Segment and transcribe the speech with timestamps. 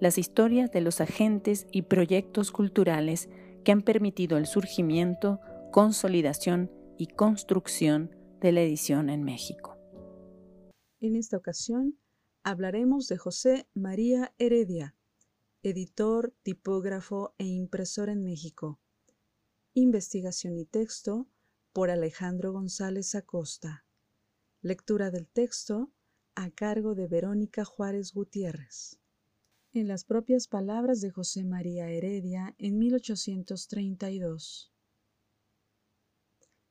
[0.00, 3.28] las historias de los agentes y proyectos culturales
[3.64, 5.40] que han permitido el surgimiento,
[5.70, 9.76] consolidación y construcción de la edición en México.
[11.00, 11.98] En esta ocasión
[12.42, 14.96] hablaremos de José María Heredia,
[15.62, 18.80] editor, tipógrafo e impresor en México.
[19.74, 21.28] Investigación y texto
[21.72, 23.84] por Alejandro González Acosta.
[24.62, 25.90] Lectura del texto
[26.34, 28.99] a cargo de Verónica Juárez Gutiérrez.
[29.72, 34.72] En las propias palabras de José María Heredia en 1832.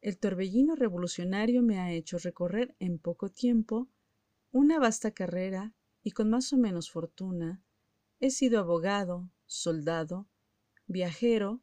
[0.00, 3.90] El torbellino revolucionario me ha hecho recorrer en poco tiempo
[4.50, 7.62] una vasta carrera y con más o menos fortuna
[8.18, 10.26] he sido abogado, soldado,
[10.86, 11.62] viajero,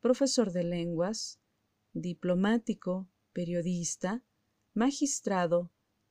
[0.00, 1.38] profesor de lenguas,
[1.92, 4.24] diplomático, periodista,
[4.74, 5.70] magistrado,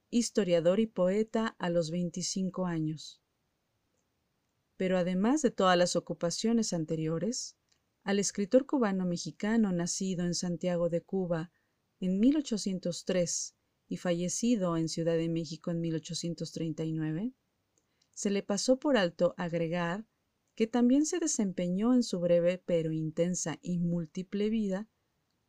[0.09, 3.21] historiador y poeta a los 25 años.
[4.81, 7.55] Pero además de todas las ocupaciones anteriores,
[8.01, 11.51] al escritor cubano-mexicano nacido en Santiago de Cuba
[11.99, 13.55] en 1803
[13.87, 17.31] y fallecido en Ciudad de México en 1839,
[18.15, 20.07] se le pasó por alto agregar
[20.55, 24.89] que también se desempeñó en su breve pero intensa y múltiple vida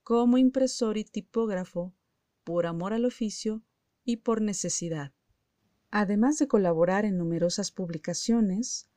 [0.03, 1.95] como impresor y tipógrafo
[2.45, 3.65] por amor al oficio
[4.05, 5.15] y por necesidad.
[5.91, 8.92] Además de colaborar en numerosas publicaciones,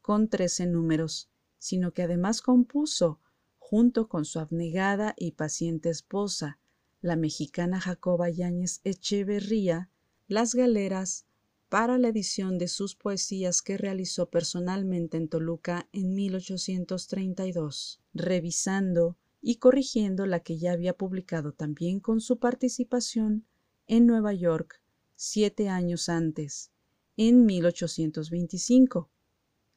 [0.00, 3.20] con trece números, sino que además compuso,
[3.58, 6.58] junto con su abnegada y paciente esposa,
[7.00, 9.90] la mexicana Jacoba Yáñez Echeverría,
[10.28, 11.26] Las Galeras
[11.68, 19.56] para la edición de sus poesías que realizó personalmente en Toluca en 1832, revisando y
[19.56, 23.46] corrigiendo la que ya había publicado también con su participación
[23.86, 24.82] en Nueva York
[25.14, 26.72] siete años antes,
[27.20, 29.10] en 1825.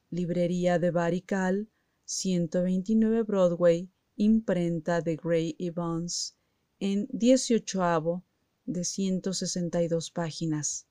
[0.08, 1.68] Librería de Barical,
[2.04, 6.36] 129 Broadway, imprenta de Gray Evans,
[6.80, 8.24] en 18
[8.64, 10.86] de 162 páginas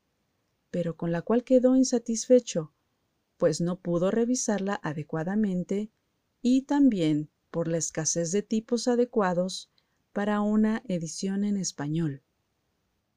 [0.74, 2.74] pero con la cual quedó insatisfecho,
[3.38, 5.92] pues no pudo revisarla adecuadamente
[6.42, 9.70] y también por la escasez de tipos adecuados
[10.14, 12.23] para una edición en español.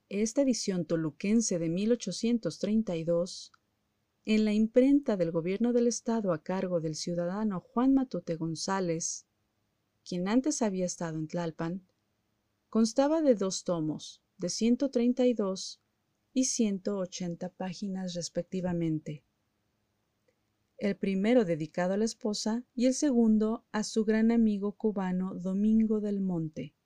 [0.09, 3.51] Esta edición toluquense de 1832,
[4.25, 9.27] en la imprenta del gobierno del estado a cargo del ciudadano Juan Matute González,
[10.09, 11.89] quien antes había estado en Tlalpan,
[12.69, 15.81] constaba de dos tomos, de 132
[16.33, 19.25] y 180 páginas respectivamente.
[20.79, 26.01] El primero dedicado a la esposa y el segundo a su gran amigo cubano Domingo
[26.01, 26.77] del Monte.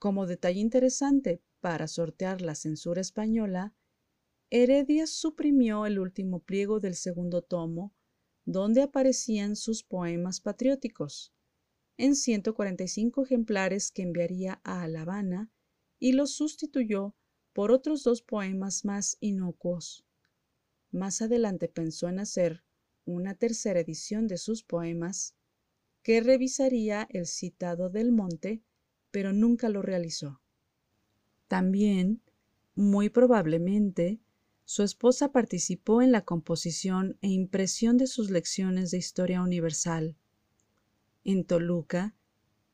[0.00, 3.74] Como detalle interesante para sortear la censura española,
[4.50, 7.94] Heredia suprimió el último pliego del segundo tomo,
[8.44, 11.32] donde aparecían sus poemas patrióticos,
[11.96, 15.50] en 145 ejemplares que enviaría a La Habana,
[15.98, 17.16] y los sustituyó
[17.54, 20.04] por otros dos poemas más inocuos.
[20.90, 22.62] Más adelante pensó en hacer
[23.06, 25.34] una tercera edición de sus poemas,
[26.02, 28.62] que revisaría el citado del monte,
[29.10, 30.43] pero nunca lo realizó.
[31.54, 32.20] También,
[32.74, 34.18] muy probablemente,
[34.64, 40.16] su esposa participó en la composición e impresión de sus lecciones de historia universal.
[41.22, 42.16] En Toluca,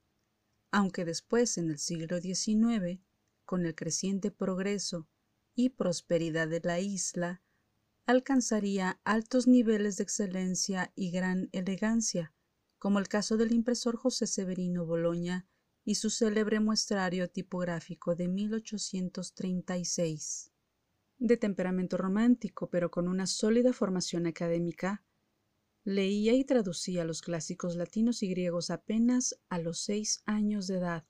[0.70, 3.00] Aunque después, en el siglo XIX,
[3.46, 5.08] con el creciente progreso
[5.54, 7.42] y prosperidad de la isla,
[8.06, 12.32] alcanzaría altos niveles de excelencia y gran elegancia,
[12.78, 15.46] como el caso del impresor José Severino Boloña
[15.84, 20.52] y su célebre muestrario tipográfico de 1836.
[21.18, 25.04] De temperamento romántico, pero con una sólida formación académica,
[25.84, 31.06] leía y traducía los clásicos latinos y griegos apenas a los seis años de edad.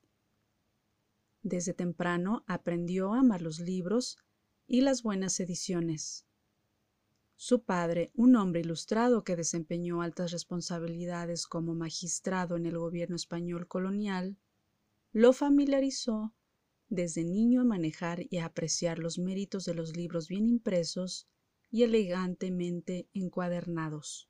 [1.42, 4.18] Desde temprano aprendió a amar los libros
[4.66, 6.26] y las buenas ediciones.
[7.42, 13.66] Su padre, un hombre ilustrado que desempeñó altas responsabilidades como magistrado en el gobierno español
[13.66, 14.36] colonial,
[15.12, 16.34] lo familiarizó
[16.90, 21.30] desde niño a manejar y a apreciar los méritos de los libros bien impresos
[21.70, 24.28] y elegantemente encuadernados.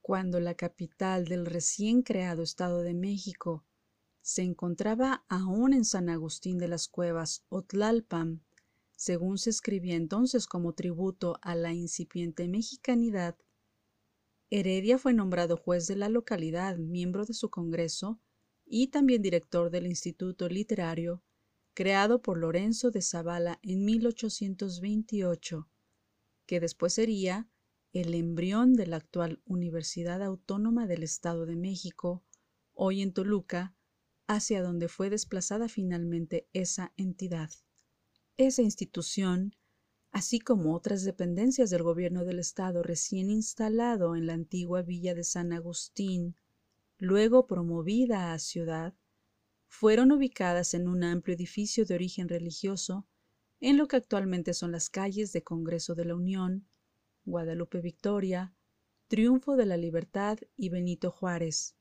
[0.00, 3.64] Cuando la capital del recién creado Estado de México
[4.22, 8.42] se encontraba aún en San Agustín de las Cuevas o Tlalpan,
[9.00, 13.34] según se escribía entonces como tributo a la incipiente mexicanidad,
[14.50, 18.20] Heredia fue nombrado juez de la localidad, miembro de su Congreso
[18.66, 21.24] y también director del Instituto Literario,
[21.72, 25.66] creado por Lorenzo de Zavala en 1828,
[26.44, 27.48] que después sería
[27.94, 32.22] el embrión de la actual Universidad Autónoma del Estado de México,
[32.74, 33.74] hoy en Toluca,
[34.26, 37.48] hacia donde fue desplazada finalmente esa entidad.
[38.40, 39.54] Esa institución,
[40.12, 45.24] así como otras dependencias del gobierno del Estado recién instalado en la antigua villa de
[45.24, 46.36] San Agustín,
[46.96, 48.94] luego promovida a ciudad,
[49.66, 53.06] fueron ubicadas en un amplio edificio de origen religioso
[53.60, 56.66] en lo que actualmente son las calles de Congreso de la Unión,
[57.26, 58.54] Guadalupe Victoria,
[59.08, 61.76] Triunfo de la Libertad y Benito Juárez,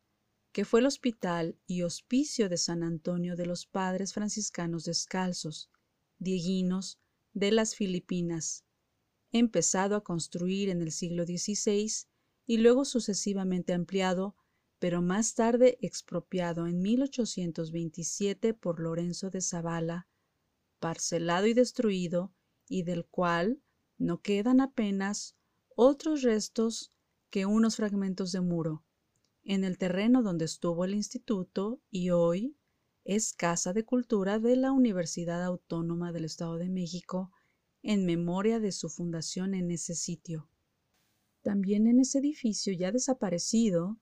[0.52, 5.72] que fue el hospital y hospicio de San Antonio de los Padres Franciscanos Descalzos,
[6.20, 7.00] dieguinos
[7.34, 8.66] de las Filipinas,
[9.32, 11.92] empezado a construir en el siglo XVI
[12.46, 14.36] y luego sucesivamente ampliado,
[14.80, 20.08] pero más tarde expropiado en 1827 por Lorenzo de Zavala,
[20.80, 22.34] parcelado y destruido,
[22.68, 23.62] y del cual
[23.98, 25.36] no quedan apenas
[25.76, 26.94] otros restos
[27.30, 28.84] que unos fragmentos de muro,
[29.44, 32.56] en el terreno donde estuvo el instituto y hoy
[33.10, 37.32] es Casa de Cultura de la Universidad Autónoma del Estado de México
[37.82, 40.48] en memoria de su fundación en ese sitio.
[41.42, 43.98] También en ese edificio ya desaparecido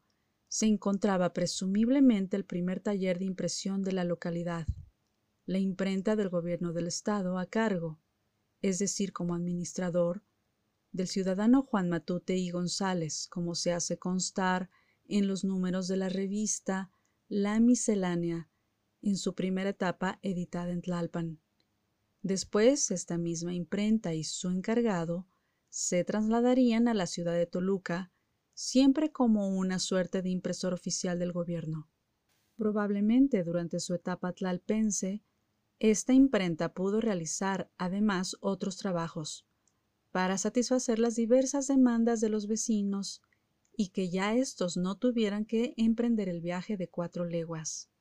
[0.49, 4.67] se encontraba presumiblemente el primer taller de impresión de la localidad,
[5.45, 8.01] la imprenta del gobierno del Estado a cargo,
[8.61, 10.25] es decir, como administrador,
[10.91, 14.69] del ciudadano Juan Matute y González, como se hace constar
[15.05, 16.91] en los números de la revista
[17.29, 18.49] La Miscelánea,
[19.01, 21.39] en su primera etapa editada en Tlalpan.
[22.21, 25.27] Después, esta misma imprenta y su encargado
[25.69, 28.11] se trasladarían a la ciudad de Toluca,
[28.53, 31.89] siempre como una suerte de impresor oficial del gobierno.
[32.55, 35.23] Probablemente durante su etapa tlalpense,
[35.79, 39.45] esta imprenta pudo realizar además otros trabajos
[40.11, 43.21] para satisfacer las diversas demandas de los vecinos
[43.75, 47.91] y que ya éstos no tuvieran que emprender el viaje de cuatro leguas,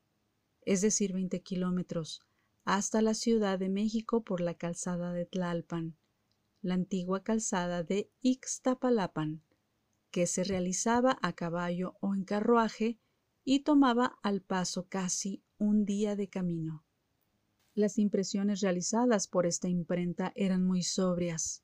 [0.67, 2.21] es decir, 20 kilómetros,
[2.65, 5.97] hasta la Ciudad de México por la calzada de Tlalpan,
[6.61, 9.43] la antigua calzada de Ixtapalapan,
[10.11, 12.99] que se realizaba a caballo o en carruaje
[13.45, 16.85] y tomaba al paso casi un día de camino.
[17.75, 21.63] Las impresiones realizadas por esta imprenta eran muy sobrias,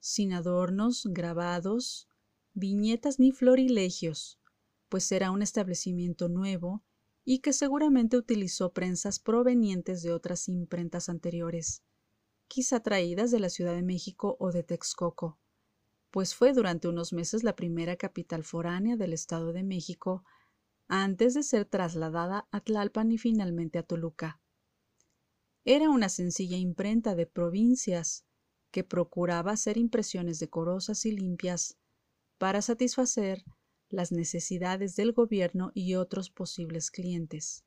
[0.00, 2.08] sin adornos, grabados,
[2.54, 4.40] viñetas ni florilegios,
[4.88, 6.82] pues era un establecimiento nuevo
[7.24, 11.82] y que seguramente utilizó prensas provenientes de otras imprentas anteriores,
[12.48, 15.38] quizá traídas de la Ciudad de México o de Texcoco,
[16.10, 20.24] pues fue durante unos meses la primera capital foránea del Estado de México
[20.88, 24.40] antes de ser trasladada a Tlalpan y finalmente a Toluca.
[25.64, 28.26] Era una sencilla imprenta de provincias
[28.72, 31.78] que procuraba hacer impresiones decorosas y limpias
[32.36, 33.44] para satisfacer
[33.92, 37.64] las necesidades del gobierno y otros posibles clientes,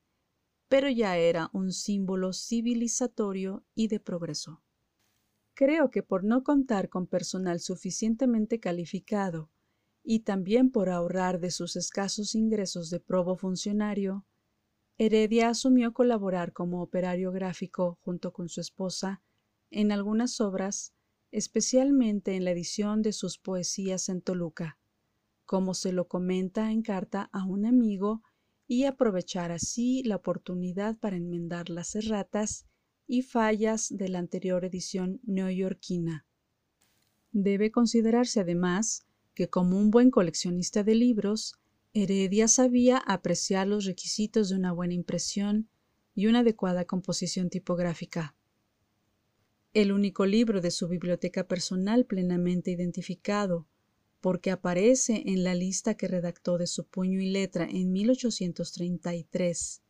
[0.67, 4.63] pero ya era un símbolo civilizatorio y de progreso.
[5.53, 9.49] Creo que por no contar con personal suficientemente calificado
[10.03, 14.25] y también por ahorrar de sus escasos ingresos de probo funcionario,
[14.97, 19.21] Heredia asumió colaborar como operario gráfico junto con su esposa
[19.71, 20.93] en algunas obras,
[21.31, 24.77] especialmente en la edición de sus poesías en Toluca,
[25.45, 28.21] como se lo comenta en carta a un amigo,
[28.67, 32.65] y aprovechar así la oportunidad para enmendar las erratas
[33.07, 36.25] y fallas de la anterior edición neoyorquina.
[37.31, 41.59] Debe considerarse además que como un buen coleccionista de libros,
[41.93, 45.69] Heredia sabía apreciar los requisitos de una buena impresión
[46.15, 48.35] y una adecuada composición tipográfica.
[49.73, 53.67] El único libro de su biblioteca personal plenamente identificado,
[54.25, 59.83] porque aparece en la lista que redactó de su puño y letra en 1833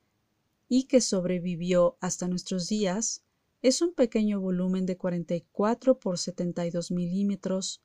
[0.68, 3.24] y que sobrevivió hasta nuestros días,
[3.62, 7.82] es un pequeño volumen de 44 por 72 milímetros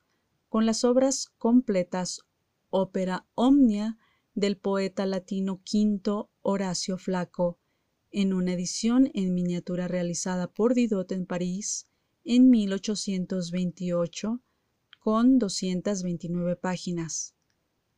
[0.48, 2.22] con las obras completas
[2.68, 3.96] Ópera Omnia
[4.34, 7.60] del poeta latino Quinto Horacio Flaco,
[8.10, 11.86] en una edición en miniatura realizada por Didot en París
[12.24, 14.42] en 1828,
[15.00, 17.34] con 229 páginas.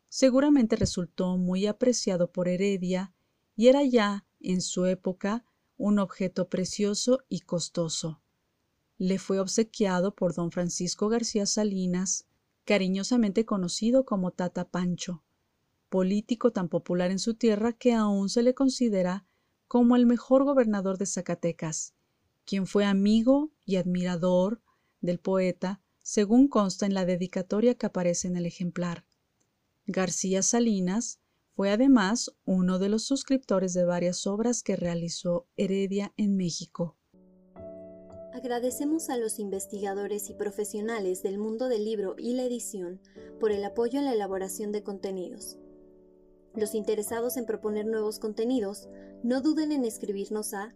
[0.08, 3.12] Seguramente resultó muy apreciado por Heredia
[3.56, 5.44] y era ya, en su época,
[5.76, 8.20] un objeto precioso y costoso.
[8.98, 12.26] Le fue obsequiado por don Francisco García Salinas,
[12.64, 15.24] cariñosamente conocido como Tata Pancho,
[15.88, 19.26] político tan popular en su tierra que aún se le considera
[19.66, 21.94] como el mejor gobernador de Zacatecas,
[22.44, 24.60] quien fue amigo y admirador
[25.00, 29.04] del poeta, según consta en la dedicatoria que aparece en el ejemplar.
[29.86, 31.20] García Salinas
[31.54, 36.96] fue además uno de los suscriptores de varias obras que realizó Heredia en México.
[38.32, 43.00] Agradecemos a los investigadores y profesionales del mundo del libro y la edición
[43.38, 45.58] por el apoyo en la elaboración de contenidos.
[46.54, 48.88] Los interesados en proponer nuevos contenidos,
[49.22, 50.74] no duden en escribirnos a